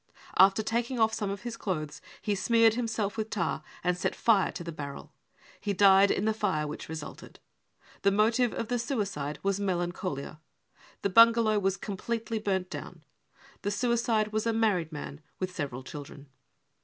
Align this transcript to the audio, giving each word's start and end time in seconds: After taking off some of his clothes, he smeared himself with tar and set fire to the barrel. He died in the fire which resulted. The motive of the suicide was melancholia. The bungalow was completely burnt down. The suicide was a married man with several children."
After 0.35 0.63
taking 0.63 0.97
off 0.99 1.13
some 1.13 1.29
of 1.29 1.43
his 1.43 1.55
clothes, 1.55 2.01
he 2.23 2.33
smeared 2.33 2.73
himself 2.73 3.17
with 3.17 3.29
tar 3.29 3.61
and 3.83 3.95
set 3.95 4.15
fire 4.15 4.51
to 4.53 4.63
the 4.63 4.71
barrel. 4.71 5.13
He 5.59 5.73
died 5.73 6.09
in 6.09 6.25
the 6.25 6.33
fire 6.33 6.65
which 6.65 6.89
resulted. 6.89 7.39
The 8.01 8.09
motive 8.09 8.51
of 8.51 8.69
the 8.69 8.79
suicide 8.79 9.37
was 9.43 9.59
melancholia. 9.59 10.41
The 11.03 11.09
bungalow 11.11 11.59
was 11.59 11.77
completely 11.77 12.39
burnt 12.39 12.71
down. 12.71 13.03
The 13.61 13.69
suicide 13.69 14.29
was 14.33 14.47
a 14.47 14.53
married 14.53 14.91
man 14.91 15.21
with 15.39 15.53
several 15.55 15.83
children." 15.83 16.29